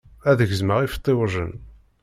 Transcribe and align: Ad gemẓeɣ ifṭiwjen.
Ad 0.29 0.39
gemẓeɣ 0.49 0.79
ifṭiwjen. 0.83 1.51